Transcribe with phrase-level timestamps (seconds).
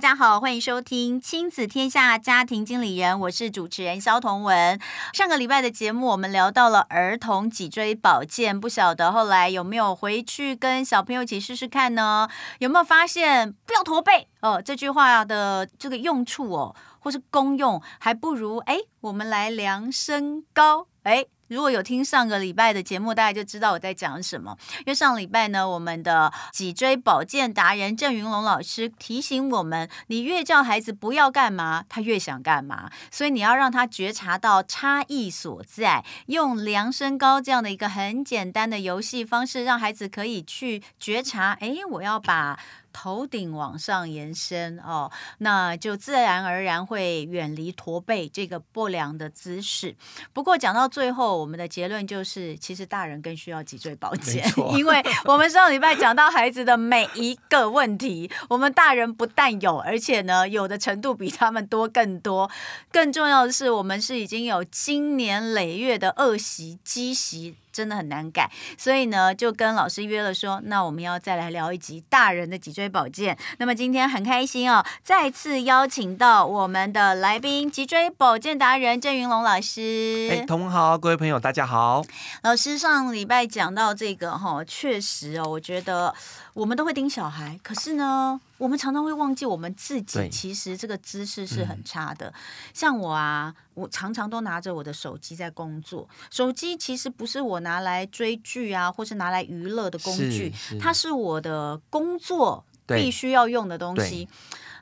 [0.00, 4.80] 大家好，欢迎收听《亲子天下家庭经理人》，我是主持人萧彤文。
[5.12, 12.26] 上个礼拜的节目，我们聊到了儿童脊椎保健，不晓得后来有没有回去跟小朋友一起试试看呢？
[12.60, 14.62] 有没有发现不要驼背哦？
[14.62, 21.26] 这句话的这个用处哦，或是功用，还不如哎，我们来量身高哎。
[21.50, 24.56] 如果有听上个礼拜的节目，大家就知道我在讲什么。
[24.78, 32.88] 因为上礼拜呢，我们的脊椎保健达人郑云龙老师提醒我们，你越叫孩子不要干嘛，他越想干嘛。
[33.10, 41.58] 所以你要让他觉察到差异所在，用量身高这样的一个很简单的游戏方式，让孩子可以去觉察。
[41.60, 42.60] 哎，我要把。
[42.92, 49.94] 头顶往上延伸哦，那就自然而然会远离驼背这个不良的姿势。
[50.32, 54.44] 不过讲到最后，我们的结论就是，其实大人更需要脊椎保健，
[54.76, 62.50] 因为我们上礼拜讲到孩子的每一个问题，我们大人不但有，而且呢，有的程度比他们多更多。
[62.92, 67.56] 更重要的是，我们是已经有经年累月的恶习积习。
[67.72, 73.36] 真的很难改，所以呢，就跟老师约了说，那我们要再来聊一集大人的脊椎保健。
[73.58, 80.28] 那么今天很开心哦，再次邀请到我们的来宾，脊椎保健达人郑云龙老师。
[80.30, 82.02] 哎，同好，各位朋友，大家好。
[82.42, 86.14] 老师上礼拜讲到这个哈，确实哦，我觉得。
[86.52, 90.28] 我们都会盯小孩，可是呢，我们常常会忘记我们自己。
[90.28, 92.26] 其实这个姿势是很差的。
[92.28, 92.34] 嗯、
[92.74, 96.08] 像我啊，我常常都拿着我的手机在工作。
[96.30, 104.28] 手机其实不是我拿来追剧啊，或是拿来娱乐的工具，是是它是我的工作必须要用的东西。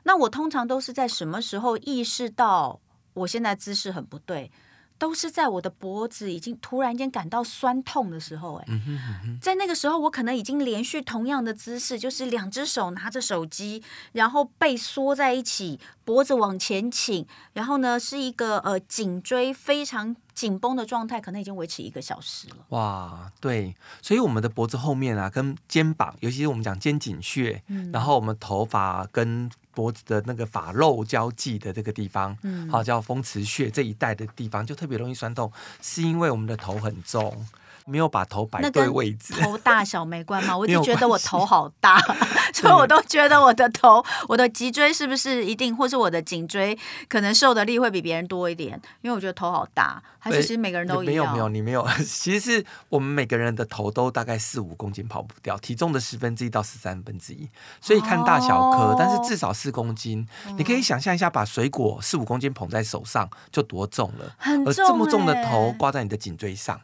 [0.03, 2.79] 那我通常都是在什么时候意识到
[3.13, 4.51] 我现在姿势很不对？
[4.99, 8.65] 都是在我的脖子已经突然间感到酸痛的时候，哎，
[9.41, 22.57] 在那个时候，我可能已经连续同样的姿势，就是两只手拿着手机，然后背缩在一起，脖子往前倾，然后呢是一个呃颈椎非常紧绷的状态，可能已经维持一个小时了。
[22.69, 29.49] 哇，对，所以我们的脖子后面啊，跟肩膀，尤其是我们讲肩颈穴，嗯、然后我们头发跟。
[29.79, 35.49] 脖子的那个发肉交际的这个地方，嗯，好叫风池穴这一带的地方，就特别容易酸痛，
[35.81, 37.47] 是因为我们的头很重。
[37.89, 41.99] 没有把头摆对位置，头大小没关系，我就觉得我头好大，
[42.53, 46.77] 所以我都觉得我的头，我的脊椎是不是一定，或是我的颈椎
[47.07, 48.79] 可能受的力会比别人多一点？
[49.01, 51.07] 因为我觉得头好大，还是其实每个人都一样？
[51.07, 51.87] 没有没有，你没有。
[52.05, 57.49] 其实是我们每个人的头都大概四五公斤跑不掉，体重的十分之一到十三分之一，
[57.81, 60.27] 所以看大小颗，哦、但是至少四公斤。
[60.47, 64.81] 嗯、你可以想象一下，把水果四五公斤捧在手上就多重了，很重、欸。
[64.81, 66.79] 而这么重的头挂在你的颈椎上，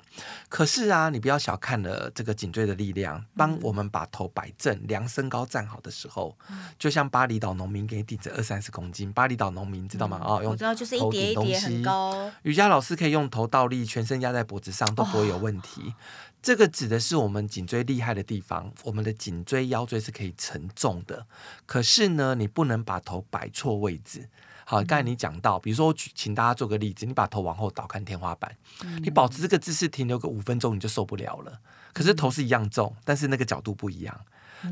[0.49, 0.94] 可是啊。
[0.95, 3.23] 啊，你不要小看了这个颈椎的力量。
[3.35, 6.37] 当我们把头摆正、量身高站好的时候，
[6.79, 9.11] 就像巴厘岛农民给你顶着二三十公斤。
[9.11, 10.21] 巴厘岛农民知道吗？
[10.23, 12.31] 哦，用我知道，就是一叠一叠很高。
[12.43, 15.93] 瑜伽老师可以用头倒立，全身压在脖子上都不会有问题。
[16.41, 18.71] 这个指的是我们颈椎厉害的地方。
[18.83, 21.25] 我们的颈椎、腰椎是可以承重的。
[21.65, 24.29] 可是呢，你不能把头摆错位置。
[24.67, 31.59] 好，刚才你讲到，比如说我举，请大家做个例子，你把头往后倒看天花板，嗯、你保持这个姿势停留个五分钟，你就受不了了。
[31.93, 34.19] 可是头是一样重，但是那个角度不一样。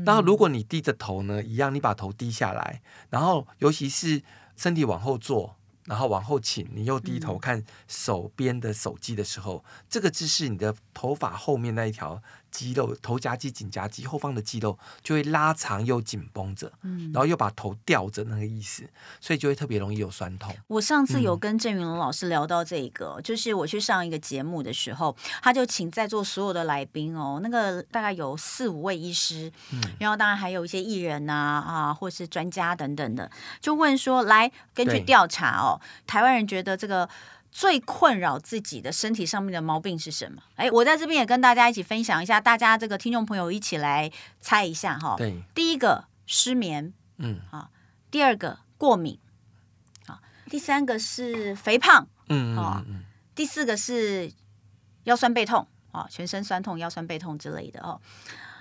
[0.04, 4.20] 然后如果你低着头呢，一样，你把头低下来，然后尤其是
[4.56, 5.54] 身体往后坐，
[5.84, 12.20] 然后往后倾，你又低头看手边的手机的时候，嗯、这个姿势，你的头发后面那一条。
[12.54, 18.88] 肌肉头夹肌、颈夹肌后方的肌肉就会拉长又紧绷着，嗯，然后又把头吊着那个意思，
[19.20, 20.54] 所以就会特别容易有酸痛。
[20.68, 33.28] 我上次有跟郑云龙老师聊到这个，嗯、就是我去上一个节目的时候，他就请在座所有的来宾哦，那个大概有四五位医师，嗯，然后当然还有一些艺人呐啊，啊，或是专家等等的，
[33.60, 37.08] 就问说，来根据调查哦，台湾人觉得这个。
[37.54, 40.42] 最困扰自己的身体上面的毛病是什么？
[40.56, 44.10] 哎，我在这边也跟大家一起分享一下，大家这个听众朋友一起来
[44.40, 45.14] 猜一下哈。
[45.16, 47.70] 对，第一个失眠，嗯啊，
[48.10, 49.20] 第二个过敏，
[50.06, 50.20] 啊，
[50.50, 53.04] 第三个是肥胖，嗯嗯嗯，
[53.36, 54.32] 第四个是
[55.04, 58.00] 腰酸背痛，啊，全身酸痛、腰酸背痛之类的哦。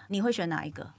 [0.10, 0.94] 你会选哪一个？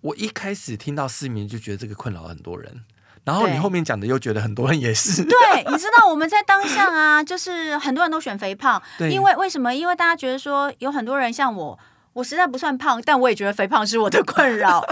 [0.00, 2.82] 我一开始听到失眠就觉得这个困扰很多人。
[3.30, 5.24] 然后你后面讲的又觉得很多人也是。
[5.24, 5.36] 对，
[5.70, 9.74] 你知道我们在当下啊， 就是很多人都选肥胖，因为为什么？
[9.74, 11.78] 因为大家觉得说有很多人像我。
[12.12, 14.84] 我实在不算胖，但我也觉得肥胖是我的困扰。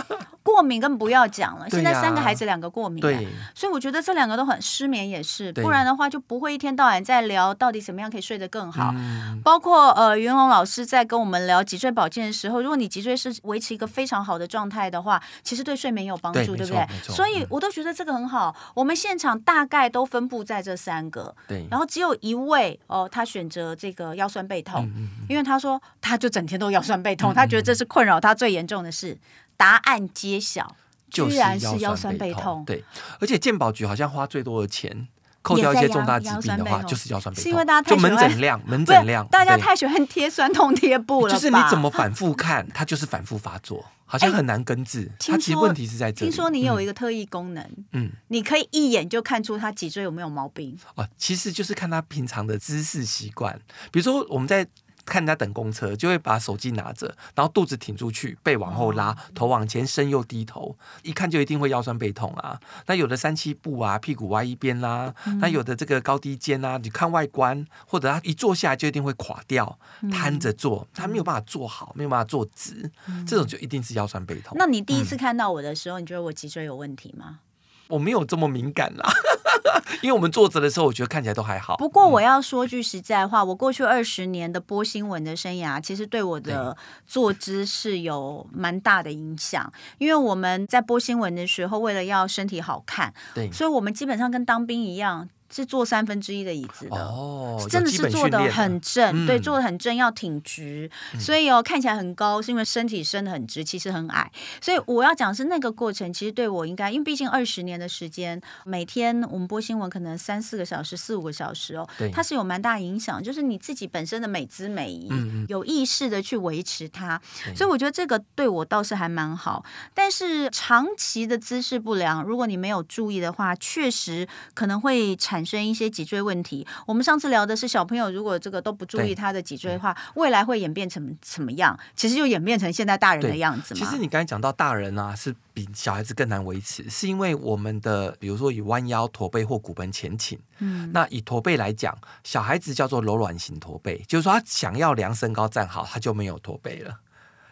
[0.48, 8.90] 过敏更不要讲了，啊、现在三个孩子两个过敏，对，所以我觉得这两个都很失眠也是，不然的话就不会一天到晚在聊到底怎么样可以睡得更好。
[8.96, 16.86] 嗯、包括呃云龙老师在跟我们聊脊椎保健的时候，如果你脊椎是维持一个非常好的状态的话，其实对睡眠有帮助，对，不对？
[17.02, 18.56] 所以我都觉得这个很好。
[18.56, 29.18] 嗯、我们现场大概都分布在这三个，对，然后只有一位哦，他选择这个腰酸背痛，嗯、因为他说他就整天都腰酸背痛，嗯、他觉得这是困扰他最严重的事。
[29.58, 30.76] 答案揭晓，
[31.10, 32.64] 居然是腰酸背痛。
[32.64, 32.82] 对，
[33.20, 35.08] 而且健保局好像花最多的钱，
[35.42, 37.42] 扣掉一些重大疾病的话，就是腰酸背痛。
[37.42, 41.34] 是因为大家就门诊量，门诊量，大家太喜欢贴酸痛贴布了。
[41.34, 45.10] 就是你怎么反复看，它就是反复发作，好像很难根治。
[45.18, 46.30] 它其实问题是在这里。
[46.30, 50.78] 听说你有一个特异功能，嗯，你可以一眼就看出他脊椎有没有毛病。
[50.94, 53.58] 哦，其实就是看他平常的姿势习惯，
[53.90, 54.64] 比如说我们在。
[55.08, 62.60] 看人家等公车，就会把手机拿着，然后肚子挺出去，背往后拉，头往前伸又低头，一看就一定会腰酸背痛啊。
[62.86, 69.78] 那有的三七步啊，屁股歪一边啦，那有的这个高低肩啊，你看外观，或者他一坐下来就一定会垮掉，
[70.12, 72.90] 瘫着坐，他没有办法坐好，没有办法坐直，
[73.26, 74.56] 这种就一定是腰酸背痛。
[74.58, 77.40] 那你第一次看到我的时候，你觉得我脊椎有问题吗？
[77.88, 79.10] 我没有这么敏感啦，
[80.02, 81.76] 因为我们坐着的时候，我觉得看起来都还好。
[81.76, 86.76] 不过我要说句实在话，我过去二十年的播新闻的生涯，其实对我的
[87.06, 89.72] 坐姿是有蛮大的影响。
[89.98, 95.28] 因为我们在播新闻的时候，为了要身体好看，对，所以我们基本上跟当兵一样。
[95.50, 104.30] 是坐三分之一的椅子的，哦，真的是坐的很正，对，坐的很正，要挺直，嗯、所以哦，看起来很高，是因为身体伸的很直，其实很矮。
[104.60, 115.10] 所以我要讲是那个过程，其实对我应该，因为毕竟二十年的时间，每天我们播新闻可能三四个小时、四五个小时哦，对，它是有蛮大影响，就是你自己本身的美姿美仪，
[115.48, 117.18] 有意识的去维持它。
[117.56, 119.64] 所以我觉得这个对我倒是还蛮好。
[119.94, 125.37] 但是长期的姿势不良，如果你没有注意的话，确实可能会产。
[125.38, 126.66] 产生一些脊椎问题。
[126.84, 131.78] 我们上次聊的是小朋友，如果这个都不注意他的脊椎的话，未来会演变成什么样？
[131.94, 133.78] 其实就演变成现在大人的样子嘛。
[133.78, 140.36] 其实你刚才讲到大人啊，是比小孩子更难维持，是因为我们的比如说以弯腰驼背或骨盆前倾。
[140.58, 146.98] 嗯，那以驼背来讲，小孩子叫做柔软型驼背，就是说他想要量身高站好，他就没有驼背了。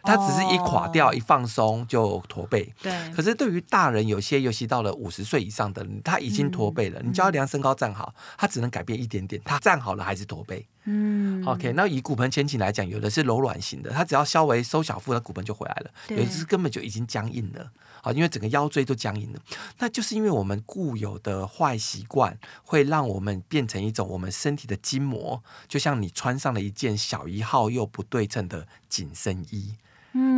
[0.07, 2.73] 他只是一垮掉，一放松就驼背。
[2.81, 3.11] 对。
[3.13, 7.01] 可是对于大人，有些尤其到了五十岁以上的人，他已经驼背了。
[7.03, 9.41] 你叫他量身高站好，他只能改变一点点。
[9.43, 10.65] 他站好了还是驼背。
[10.85, 11.43] 嗯。
[11.45, 15.91] OK，那以骨盆前倾来讲，有的是柔软型的，他只要稍微收小腹，他骨盆就回来了。
[16.07, 17.69] 有的是根本就已经僵硬了。
[18.01, 19.39] 好，因为整个腰椎都僵硬了。
[19.79, 29.75] 那就是因为我们固有的坏习惯，会让我们变成一种我们身体的筋膜，就像你穿上了一件小一号又不对称的紧身衣。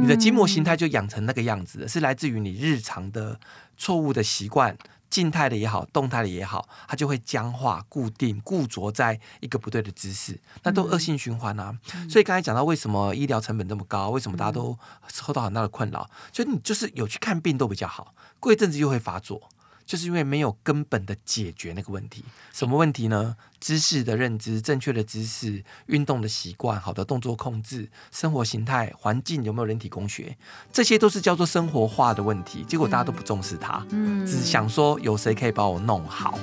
[0.02, 3.40] 你的筋膜形态就养成那个样子，是来自于你日常的
[3.78, 4.78] 错误的习惯，
[5.10, 11.78] 静态的也好，动态的也好，它就会僵化、固定、固着在一个不对的姿势，那都恶性循环啊。
[12.10, 14.78] 所以刚才讲到为什么医疗成本这么高，为什么大家都
[15.08, 19.50] 受到很大的困扰，就你就是有去看病都比较好，过一阵子又会发作。
[19.90, 23.36] 就是因为没有根本的解决那个问题，什么问题呢？
[23.60, 30.38] 知识的认知、正确的知识、运动的习惯、好的动作控制、生活形态、环境有没有人体工学，
[30.72, 32.64] 这些都是叫做生活化的问题。
[32.68, 36.38] 结果大家都不重视它，嗯，只想说有谁可以把我弄好。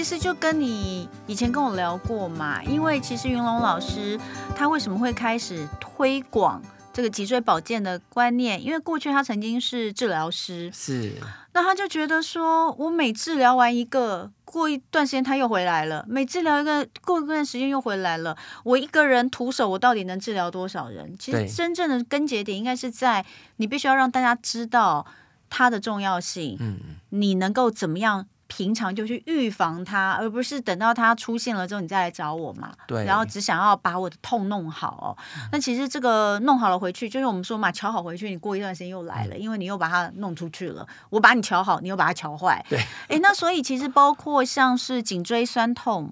[0.00, 4.18] 其实就跟你以前跟我聊过嘛，因为其实云龙老师
[4.56, 8.64] 他为什么会开始推广这个脊椎保健的观念？
[8.64, 11.12] 因为过去他曾经是治疗师，是，
[11.52, 21.14] 那他就觉得说，我每治疗完一个，过一段时间他又回来了，每治疗一个，过一段时间又回来了，我一个人徒手，我到底能治疗多少人？
[21.18, 23.26] 其实真正的根结点应该是在
[23.56, 25.06] 你必须要让大家知道
[25.50, 26.78] 它的重要性，嗯，
[27.10, 28.26] 你能够怎么样？
[28.50, 32.72] 平常就去预防它，而不是等到它出现了之后你再来找我嘛。
[32.88, 33.04] 对。
[33.04, 35.16] 然后只想要把我的痛弄好
[35.52, 40.84] 那其实这个弄好了回去，就是我们说嘛，瞧好回去，你过一段时间又来了，嗯、因为你又把它弄出去了。
[41.10, 42.64] 我把你瞧好，你又把它瞧坏。
[42.68, 42.78] 对。
[43.08, 46.10] 哎，那所以其实包括像是颈椎酸痛，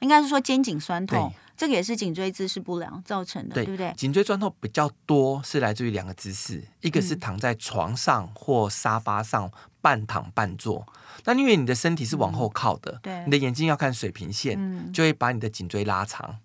[0.00, 3.92] 应该是说肩颈酸痛，对这个也是颈椎姿势不良造成的，对，对不对？
[3.94, 9.52] 颈椎酸痛比较多是来自于两个姿势，一个是躺在床上或沙发上
[9.82, 10.86] 半躺半坐。
[11.26, 16.38] 那因为你的身体是往后靠的，嗯、对，你的眼睛要看水平线，嗯、就会把你的颈椎拉长。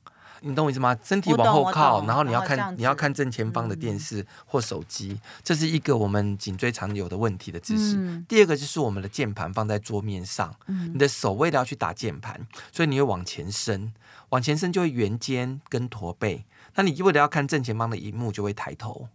[0.48, 0.96] 你懂我意思吗？
[1.04, 7.96] 身体往后靠，然后你要看你要看正前方的电视或手机，嗯、这是一个我们颈椎常有的问题的姿势。
[7.98, 12.40] 嗯、第二个就是我们的键盘放在桌面上，嗯、你的手为了要去打键盘，
[12.72, 13.92] 所以你会往前伸，
[14.30, 16.46] 往前伸就会圆肩跟驼背。
[16.75, 19.10] 那你为了要看正前方的荧幕，就会抬头。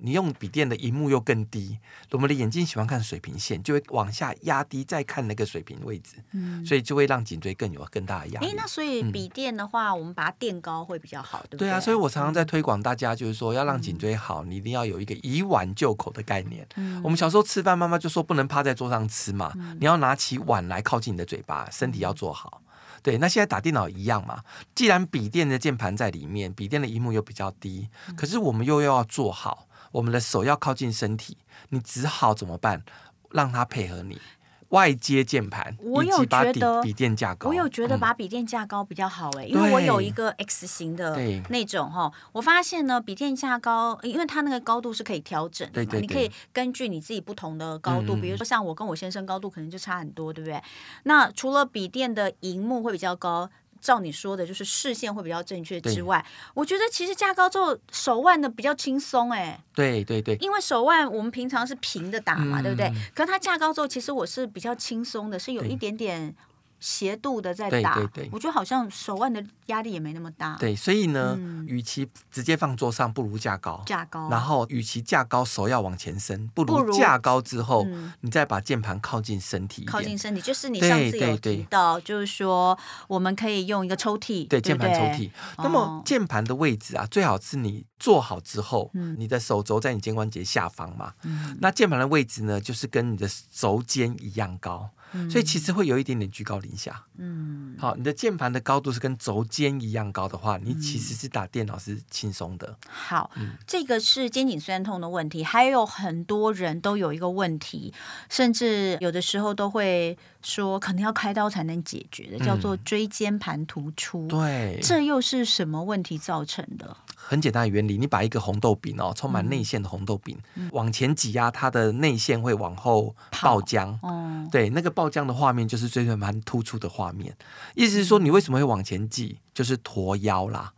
[0.00, 1.78] 你用笔电的荧幕又更低，
[2.12, 8.46] 我们的眼睛喜欢看水平线，就会往下压低，再看那个水平位置，嗯，所以就会让颈椎更有更大的压力。
[8.46, 11.68] 哎，那所以笔电的话，嗯、我们把它垫高会比较好，对不对？
[11.68, 16.66] 对啊，所以我常常在推广大家，就是说要让颈椎好，嗯、你一定要有一个以碗就口的概念。
[16.76, 22.62] 嗯，我们小时候吃饭，妈妈就说不能趴在桌上吃嘛，嗯、你要拿起碗来靠近你的嘴巴，身体要做好。
[23.02, 24.42] 对，那现在打电脑一样嘛，
[24.74, 29.66] 既然笔电的键盘在里面，笔电的荧幕又比较低，可是我们又要做好。
[29.90, 31.38] 我们的手要靠近身体，
[31.70, 32.82] 你只好怎么办？
[33.30, 34.20] 让它配合你
[34.70, 37.48] 外接键盘，我有觉得笔电架高。
[37.48, 50.62] 我有觉得把笔电架高比较好哎、因为我有一个 X 型的那种哈，我发现呢，笔电架高，因为它那个高度是可以调整的，对对对，你可以根据你自己不同的高度，嗯、比如说像我跟我先生高度可能就差很多，对不对？
[51.04, 53.48] 那除了笔电的荧幕会比较高。
[53.80, 59.62] 照你说的，就是视线会比较正确之外，我觉得其实架高之后手腕的比较轻松哎。
[59.74, 62.92] 对对对，因为手腕我们平常是平的打嘛，嗯、对不对？
[63.14, 66.34] 可是它架高之后，其实我是比较轻松的，是有一点点。
[66.80, 70.56] 斜度的在打，对对对，我觉得好像手腕的压力也没那么大。
[70.56, 73.82] 对，所以呢，嗯、与其直接放桌上，不如架高。
[73.84, 74.28] 架高。
[74.30, 79.84] 然后，与其架高，手要往前伸，不如架高之后，嗯、你再把键盘靠近身体。
[79.84, 85.30] 靠近身体，就是你上次有提到，就是说我们可以用一个抽屉，对，键盘抽屉。
[85.58, 91.12] 那么键盘的位置啊，最好是你坐好之后，嗯、你的手肘在你肩关节下方嘛。
[91.24, 94.90] 嗯、那键盘的位置呢，就是跟你的肘尖一样高。
[95.30, 97.04] 所以其实会有一点点居高临下。
[97.16, 102.76] 嗯，好，你的键盘的高度是跟轴肩一样高的话，你其实是打电脑是轻松的。
[102.88, 107.92] 好，嗯、这个是肩颈酸痛的问题，还有很多人都有一个问题，
[108.28, 114.26] 甚至有的时候都会说可能要开刀才能解决的，叫做椎间盘突出。
[114.26, 116.96] 嗯、对，这又是什么问题造成的？
[117.14, 123.98] 很简单的原理，你把一个红豆饼哦，充满内馅的红豆饼、嗯、往前挤压，它的内馅会往后爆浆。
[124.02, 127.36] 哦，对，那个爆浆的画面就是椎间盘突出的画面。
[127.74, 129.38] 意思是说，你为什么会往前挤？
[129.52, 130.72] 就是驼腰啦。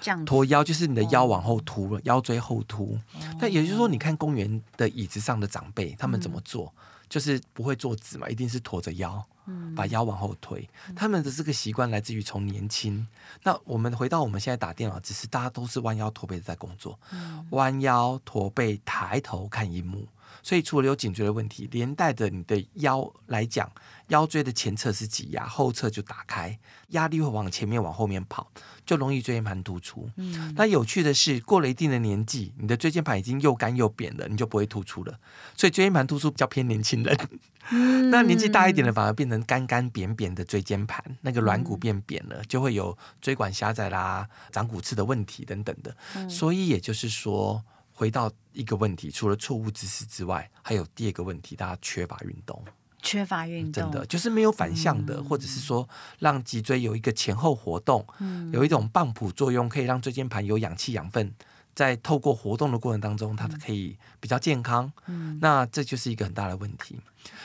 [0.00, 2.96] 这样，驼腰就是你的腰往后凸了，哦、腰椎后凸。
[3.40, 6.72] 那、哦、也就是说，你看公园的椅子上的长辈，他们怎么做？
[6.76, 9.24] 嗯、就是不会坐直嘛，一定是驼着腰。
[9.76, 13.06] 把腰往后推，他们的这个习惯来自于从年轻。
[13.44, 16.98] 那我们回到我们现在打电脑，只是大家都是弯腰驼背在工作，
[17.50, 20.04] 弯腰驼背抬头看荧幕。
[20.46, 23.68] 所以除了有颈椎的问题，连带着你的腰来讲，
[24.10, 26.56] 腰椎的前侧是挤压，后侧就打开，
[26.90, 28.48] 压力会往前面往后面跑，
[28.84, 30.08] 就容易椎间盘突出。
[30.14, 35.18] 嗯，那有趣的是，过了一定的年纪，你的椎间盘已经又干又扁了，你就不会突出了。
[35.56, 37.18] 所以椎间盘突出比较偏年轻人。
[37.70, 46.28] 嗯，那年纪大一点的反而变成干干扁扁的椎间盘，那个软骨变扁了，就会有椎管狭窄啦、长骨刺的问题等等的。
[46.30, 47.64] 所以也就是说。
[47.98, 52.62] 回到一个问题，除了错误姿势之外，还有第二个问题，大家缺乏运动，
[53.00, 55.88] 缺乏运动，真的就是没有反向的，嗯、或者是说
[56.18, 61.32] 让脊椎有一个前后活动，嗯、有一种泵浦作用，可以让椎间盘有氧气养分，
[61.74, 64.92] 在透过活动的过程当中，它可以比较健康。
[65.06, 67.00] 嗯、那这就是一个很大的问题。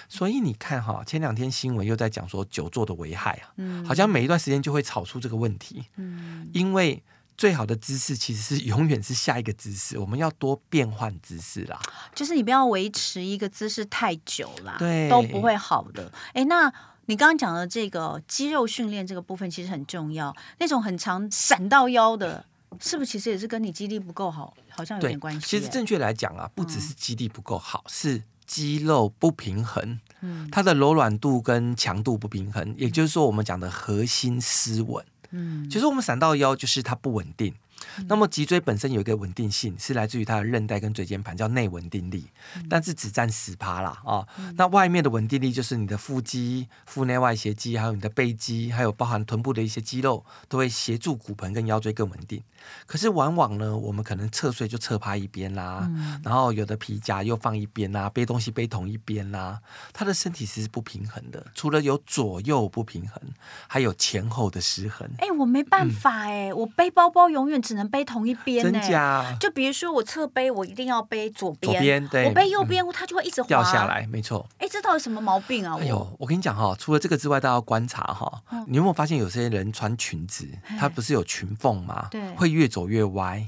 [0.09, 7.01] 所以你看哈，前两天新闻又在讲说久坐的危害啊，嗯、好像每一段时间就会炒出这个问题，嗯、因为。
[7.41, 11.81] 最好的姿势其实是永远是下一个姿势，我们要多变换姿势啦。
[12.13, 16.11] 就是你不要维持一个姿势太久啦，对，都不会好的。
[16.33, 16.71] 哎，那
[17.07, 20.31] 你刚刚讲的这个肌肉训练这个部分其实很重要。
[20.59, 22.45] 那种很长闪到腰的，
[22.79, 25.47] 是不是其实也是跟你肌力不够好，好像有点关系？
[25.47, 35.03] 其实正确来讲啊，不只是肌力不够好，嗯、是肌肉不平衡，嗯，它的柔软度跟强度不平衡，也就是说我们讲的核心失稳。
[35.31, 37.53] 嗯，其实我们闪到腰就是它不稳定。
[37.97, 44.21] 嗯、那么脊椎本身有一个稳定性，是来自于它的韧带跟椎间盘，叫内稳定力，嗯、但是只占十趴啦啊。
[44.21, 52.43] 哦嗯、那外面的稳定力就是你的腹肌、腹内外斜肌，还有你的背肌，还有包含臀部的一些肌肉，都会协助骨盆跟腰椎更稳定。
[52.85, 59.59] 可是往往呢，我们可能侧睡就侧趴一边啦，嗯、然后有的皮夹又放一边啦，背东西背同一边啦，
[59.93, 61.45] 他的身体其实是不平衡的。
[61.53, 63.21] 除了有左右不平衡，
[63.67, 65.07] 还有前后的失衡。
[65.19, 68.71] 哎、欸，我没办法哎、欸，嗯、我背包包永远只能背同一边、欸。
[68.71, 69.35] 真假？
[69.39, 71.73] 就比如说我侧背，我一定要背左边。
[71.73, 74.05] 左边对，我背右边，嗯、它就会一直滑掉下来。
[74.07, 74.45] 没错。
[74.57, 75.77] 哎、欸，这到底什么毛病啊？
[75.79, 78.41] 哎呦，我跟你讲哈，除了这个之外，大家要观察哈。
[78.51, 80.47] 嗯、你有没有发现有些人穿裙子，
[80.79, 82.07] 它不是有裙缝吗？
[82.11, 83.47] 对，会越走越歪。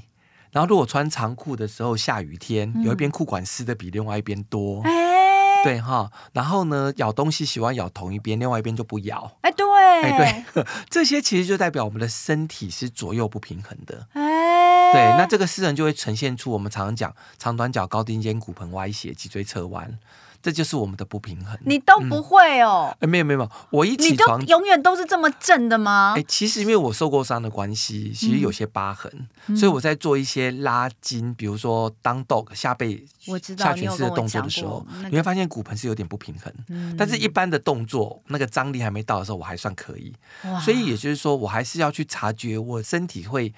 [0.52, 4.82] 然后如果穿长裤的时候，下雨天、嗯、有一边裤管湿的比另外一边多。
[4.82, 6.10] 欸、对哈。
[6.32, 9.36] 然后呢，咬东西喜欢咬同一边，另外一边就不咬。
[9.40, 9.66] 哎，对，
[10.02, 14.06] 哎对， 这些其实就代表我们的身体是左右不平衡的。
[14.12, 14.20] 欸、
[14.94, 19.98] 对，那这个失衡就会呈现出我们常常讲长短脚、高低肩、骨盆歪斜、脊椎侧弯。
[20.44, 21.58] 这就是我们的不平衡。
[21.64, 22.94] 你都不会哦？
[23.00, 26.12] 嗯、没有没有没有，我一起床你永远都是这么正的吗？
[26.18, 29.10] 哎，其实因为我受过伤的关系，其实有些疤痕，
[29.46, 36.52] 嗯、所以我在做一些拉筋，比如说 down dog 下背我知道下犬式的动作的时候，你，那个、你会发现骨盆是有点不平衡。
[36.68, 40.14] 嗯、但是一般的动作，那个张力还没到的时候，我还算可以。
[40.44, 43.50] 哇所以也就是说，我还是要去察觉我身体会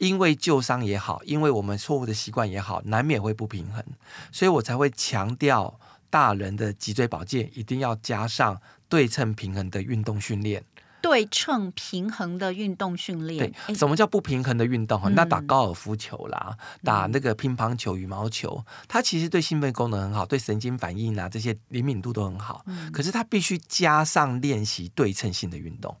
[0.00, 3.84] 因为旧伤也好，因为我们错误的习惯也好，难免会不平衡，
[4.32, 5.78] 所以我才会强调。
[6.12, 10.64] 大人的脊椎保健一定要加上对称平衡的运动训练。
[11.00, 13.52] 对称平衡的运动训练。
[13.68, 15.00] 对，什么叫不平衡的运动？
[15.04, 22.64] 嗯、那打高尔夫球啦，打那个乒乓球、羽毛球，它其实对心肺功能很好，对神经反应啊这些灵敏度都很好。
[22.66, 25.96] 嗯、可是它必须加上练习对称性的运动。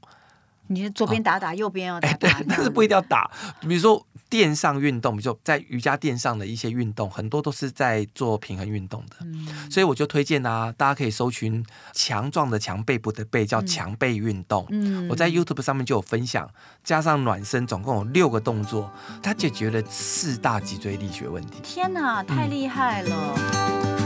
[0.72, 3.28] 你左边打打，哦、右边要打打，欸、但是不一定要打。
[3.60, 9.16] 比如说垫上运动，比如说在瑜伽垫上的一些运动，很多都是在做平衡运动的。
[9.22, 14.64] 嗯、所以我就推荐啊，大家可以搜寻“强壮的强背部的背”，叫强背运动。
[14.70, 16.48] 嗯、我在 YouTube 上面就有分享，
[16.84, 21.58] 加上暖身，总共有六个动作，它解决了四大脊椎力学问题。
[21.64, 23.34] 天哪，太厉害了！
[23.36, 23.99] 嗯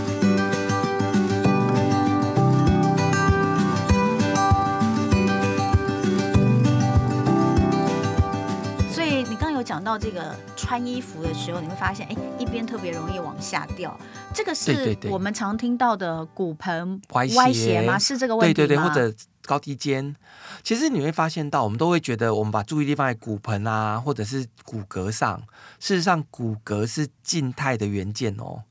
[9.62, 13.98] 讲到这个穿衣服的时候，你会发现，哎，一边特别容易往下掉。
[14.32, 17.98] 这个是我们常听到的骨盆歪斜吗？
[17.98, 18.54] 是这个问题吗？
[18.54, 19.14] 对对对，或者
[19.46, 20.14] 高低肩。
[20.62, 25.42] 其实你会发现到，我们都会觉得，我们把注意力放在骨盆啊，或者是骨骼上。
[25.78, 28.62] 事实上，骨骼是静态的元件哦，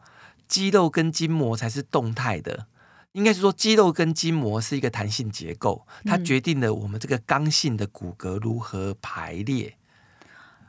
[0.48, 2.68] 肌肉跟筋膜才是动态的。
[3.12, 9.78] 应该是说，肌肉跟筋膜是一个弹性结构，它决定了我们这个刚性的骨骼如何排列。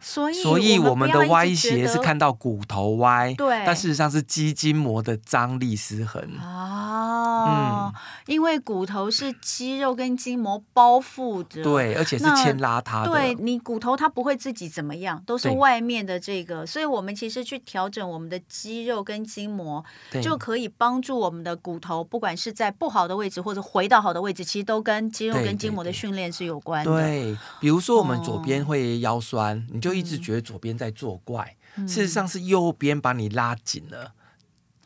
[0.06, 6.22] 所以，所以我们的歪斜是看到骨头歪，对，但事实上是肌筋膜的张力失衡。
[6.42, 7.92] 哦，嗯，
[8.26, 13.10] 因为骨头是肌肉跟筋膜包覆着，对，而且是牵拉它的。
[13.10, 26.92] 对，你骨头它不会自己怎么样，都是外面的这个，所以我们其实去调整我们的肌肉跟筋膜，对就可以帮助我们的骨头，不管是在不好的位置或者回到好的位置，其实都跟肌肉跟筋膜的训练是有关的。
[26.92, 29.93] 对，对，对，比如说我们左边会腰酸，哦，你就。
[29.94, 34.12] 一直觉得左边在作怪，嗯、事实上是右边把你拉紧了。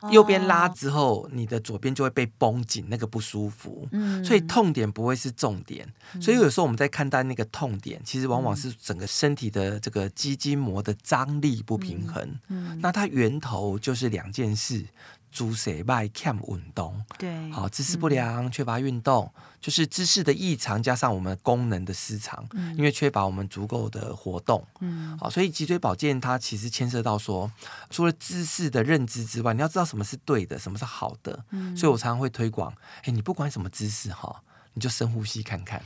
[0.03, 3.88] 嗯、右边拉之后，哦、你的左边就会被绷紧，那个不舒服。
[3.90, 5.92] 嗯、所以痛点不会是重点。
[6.14, 12.23] 嗯、所以有时候我们在看待那个痛点，其实往往是整个身体的这个肌筋膜的张力不平衡。
[12.47, 14.87] 嗯嗯、那它源头就是两件事。
[15.31, 27.51] 姿势歹欠运动，对，好姿势不良，嗯、缺乏运动，就是姿势的异常加上我们功能的失常，嗯、因为缺乏我们足够的活动，嗯，好，所以脊椎保健它其实牵涉到说，
[27.91, 32.73] 除了姿势的认知之外，你要知道什么是对的，什么是好的，嗯，所以我常常会推广，
[33.05, 34.43] 哎，你不管什么姿势哈，
[34.75, 35.83] 你就深呼吸看看，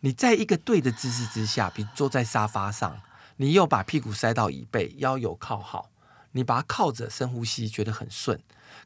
[0.00, 3.00] 你在一个对的姿势之下，比如坐在沙发上，
[3.36, 5.90] 你又把屁股塞到椅背，腰有靠好，
[6.32, 8.38] 你把它靠着深呼吸，觉得很顺。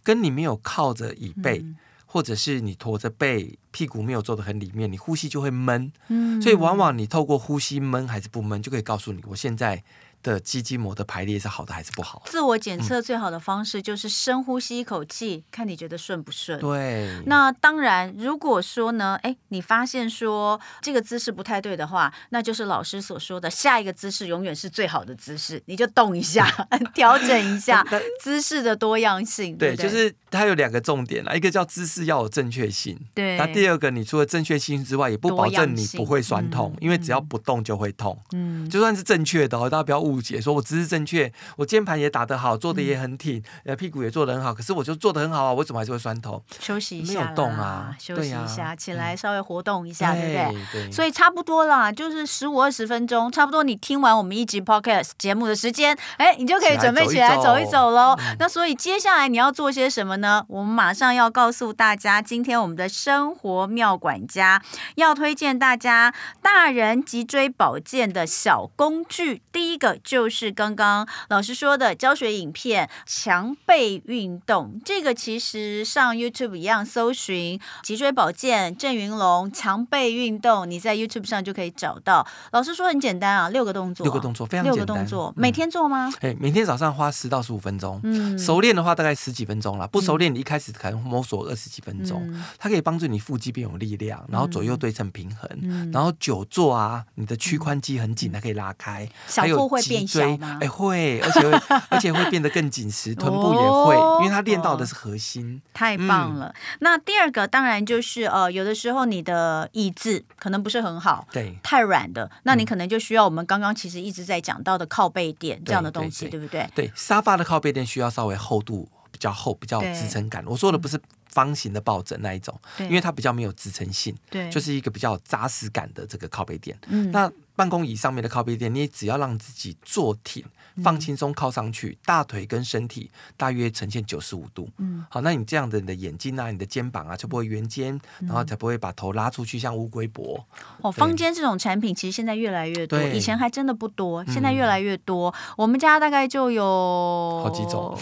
[0.02, 1.76] 跟你没有靠着椅背，嗯、
[2.07, 5.92] 或者是你驼着背，屁股没有坐得很里面，你呼吸就会闷。
[6.09, 9.85] 嗯，所以往往你透过呼吸闷还是不闷，就可以告诉你，我现在。
[10.22, 12.22] 的肌筋膜的排列是好的还是不好？
[12.26, 16.58] 自我检测最好的方式就是深呼吸一口气，嗯、看你觉得顺不顺。
[16.61, 17.20] 对。
[17.26, 26.46] 那当然，如果说呢，哎，你发现说这个姿势不太对的话，那就是老师所说的下一个姿势永远是最好的姿势，你就动一下，
[26.94, 27.85] 调整一下
[28.22, 29.56] 姿势的多样性。
[29.56, 32.96] 对，对，对，就是它有两个重点啦，一个叫姿势要有正确性。
[33.14, 33.37] 对。
[33.37, 38.16] 那第二个，你除了正确性之外，也不保证你不会酸痛，嗯、因为只要不动就会痛。
[38.32, 38.70] 嗯。
[38.70, 40.12] 就算是正确的，哦大家不要误。
[40.12, 46.42] 误解，说我姿势正确，我键盘也打得好，坐的也很挺，呃、嗯，屁股也坐得很好，可是我就坐得很好啊，我怎么还是会酸痛？
[46.61, 50.66] 休息一下，没有动啊，休息一下，起来稍微活动一下，对不对？
[50.72, 50.92] 对。
[50.92, 58.16] 所以差不多啦，就是十五二十分钟，差不多你听完我们一集 podcast 节目的时间，哎，你就可以准备起来走一走喽。
[58.38, 60.44] 那所以接下来你要做些什么呢？
[60.48, 64.62] 我们马上要告诉大家，今天我们的生活妙管家
[64.96, 69.42] 要推荐大家大人脊椎保健的小工具。
[69.53, 82.26] 第一个就是刚刚老师说的教学影片强背运动，这个其实上 YouTube 一样搜寻脊椎保健郑云龙强背运动，你在 YouTube 上就可以找到。
[82.50, 86.12] 老师说很简单啊，六个动作，六个动作非常简单，六个动作每天做吗？
[86.20, 99.08] 哎、嗯，每天早上花十到十五分钟，嗯，熟练的话大概十几分钟了，不熟练你一开始可能摸索二十几分钟，嗯、它可以帮助你腹肌变有力量，然后左右对称平衡，嗯、然后久坐啊，你的屈髋肌很紧，它可以拉开。
[99.26, 100.59] 小腹会变小吗？
[100.61, 105.61] 哎，会，而且会，而且会变得更紧实， 臀部也会，哦、因为它练到的是核心。
[105.72, 106.46] 太棒了。
[106.46, 116.87] 嗯、那第二个当然就是呃，有的时候你的椅子可能不是很好，对，太软的，那你可能就需要我们刚刚其实一直在讲到的靠背垫这样的东西，对，对，对，对不对？
[116.87, 120.44] 对，沙发的靠背垫需要稍微厚度比较厚，比较有支撑感。
[120.46, 126.76] 我说的不是方形的抱枕那一种，因为它比较没有支撑性，对，就是一个比较有扎实感的这个靠背垫。
[126.88, 127.31] 嗯，那。
[127.54, 130.44] 办公椅上面的靠背垫，你只要让自己坐挺、
[130.82, 134.68] 放轻松靠上去，嗯、大腿跟身体大约呈现九十五度。
[134.78, 140.44] 嗯，好，那你这样的你的眼睛啊、你的肩膀啊，就不会圆肩，嗯、然后才不会把头拉出去像乌龟脖。
[140.80, 145.30] 哦，方肩这种产品其实现在越来越多，以前还真的不多，现在越来越多。
[145.30, 147.98] 嗯、我们家大概就有好几种。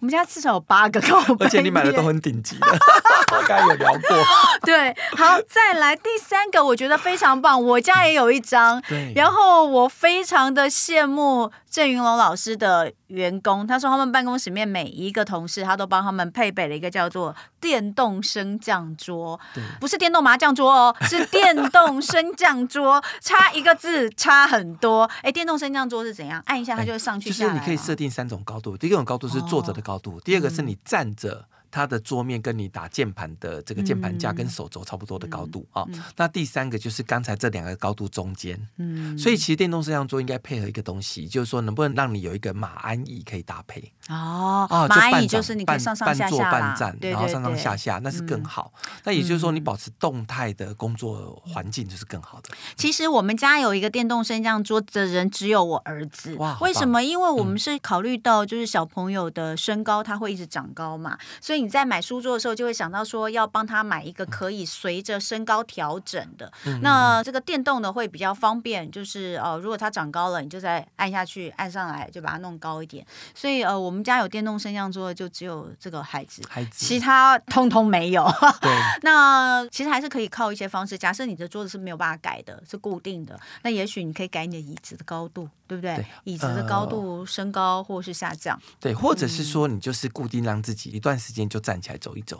[0.00, 2.66] 我们家至少有八个靠背，而且你买的都很顶级的，
[3.36, 4.00] 我刚才有聊过。
[4.64, 8.80] 对，好，再来第三个，我觉得非常棒，我家也有一张。
[8.88, 25.10] 对，然后我非常的羡慕郑云龙老师的员工，他说他们办公室里面每一个同事，他都帮他们配备了一个叫做电动升降桌，对不是电动麻将桌哦， 是电动升降桌，差一个字差很多。
[25.22, 26.42] 哎，电动升降桌是怎样？
[26.46, 27.50] 按一下它就会上去下来。
[27.50, 29.89] 就是你可以设定三种高度，第一种高度是坐着的高度。
[29.90, 31.48] 高度，第二个是你站着。
[31.70, 43.80] 它的桌面跟你打键盘的这个键盘架跟手肘差不多的高度啊，嗯嗯嗯、那第三个就是刚才这两个高度中间，嗯，所以其实电动摄像桌应该配合一个东西，就是说能不能让你有一个马鞍椅可以搭配。
[44.08, 48.72] 哦，啊，马鞍椅就是你可以上上下下，半坐半站，然后上上下下，那是更好。
[48.84, 52.50] 嗯、那也就是说你保持动态的工作环境就是更好的。
[52.76, 57.04] 其实我们家有一个电动升降桌的人只有我儿子，哇，为什么？
[57.04, 61.59] 因为我们是考虑到就是小朋友的身高他会一直长高嘛，所以。
[61.60, 66.50] 你在买书桌的时候，就会想到说要帮他买一个可以随着身高调整的。
[66.64, 73.04] 嗯、那这个电动的会比较方便，就是呃，如果它长高了，你就再按下去，按上来就把它弄高一点。
[73.34, 78.24] 所以呃，我们家有电动升降桌的就只有这个孩子，孩子其他通通没有。
[78.60, 78.70] 对
[79.02, 80.96] 那其实还是可以靠一些方式。
[80.96, 85.96] 假设你的桌子是没有办法改的，是固定的，那也许你可以改你的椅子的高度，对不对？
[85.96, 88.58] 对椅子的高度升高或是下降。
[88.78, 91.49] 对，或者是说你就是固定让自己一段时间。
[91.50, 92.38] 就站起来走一走，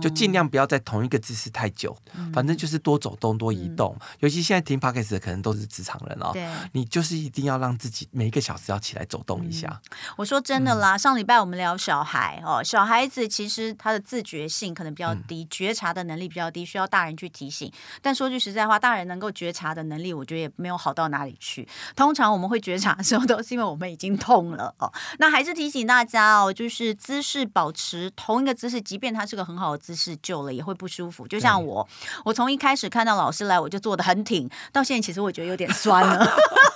[0.00, 1.94] 就尽量不要在同一个姿势太久，
[2.32, 3.94] 反正就是多走动、多移动。
[4.20, 6.32] 尤其现在听 Podcast 的可能都是职场人哦，
[6.72, 9.82] 你就是一定要让自己每一个小时要起来走动一下。
[10.16, 17.70] 我说真的啦，上礼拜我们聊小孩哦，小孩子其实他的自觉性可能比较低，觉察的能力比较低，需要大人去提醒。
[18.00, 21.68] 但说句实在话，大人能够觉察的能力，我觉得也没有好到哪里去。
[21.96, 24.92] 通常我们会觉察的时候，都是因为我们已经痛了哦。
[25.18, 28.51] 那还是提醒大家哦，就是姿势保持同一个。
[28.54, 31.26] 姿势，即便它是个很好的姿势，久了也会不舒服。
[31.26, 31.86] 就像我，
[32.24, 36.26] 我从一开始看到老师来，我就坐得很挺，到现在其实我觉得有点酸了。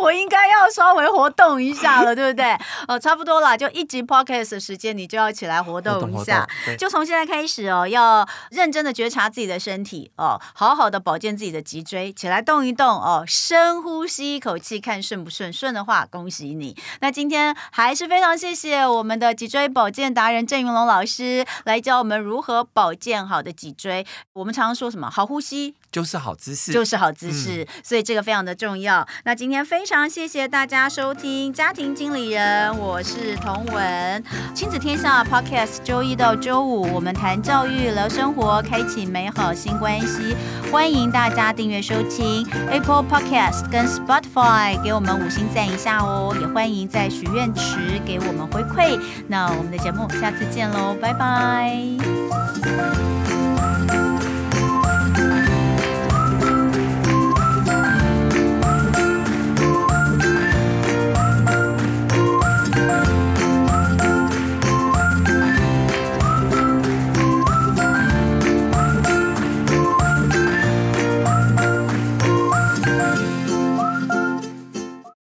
[0.00, 2.56] 我应该要稍微活动一下了，对不对？
[2.88, 6.48] 哦，差不多了，就一集 podcast 的时间，你就要起来活动一下。
[6.78, 15.52] 就从现在开始哦，要认真的觉察自己的身体哦，好好的保健自己的脊椎，起来动一动哦，深呼吸一口气，看顺不顺。
[15.52, 16.76] 顺的话，恭喜你。
[17.00, 24.06] 那今天还是非常谢谢我们的脊椎保健达人郑云龙老师来教我们如何保健好的脊椎。
[24.32, 25.10] 我们常常说什么？
[25.10, 25.74] 好呼吸。
[25.90, 29.04] 就是好姿势，就是好姿势，嗯、所以这个非常的重要。
[29.24, 34.24] 那今天非常谢谢大家收听家庭经理人，我是童文，
[34.54, 40.36] 亲子天下 Podcast，周一到周五我们谈教育、聊生活，开启美好新关系。
[40.70, 46.36] 欢迎大家订阅收听 Apple Podcast 跟 Spotify，给我们五星赞一下哦。
[46.40, 48.96] 也欢迎在许愿池给我们回馈。
[49.26, 51.76] 那我们的节目下次见喽，拜拜。